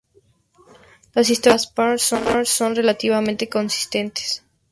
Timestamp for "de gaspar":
1.75-2.47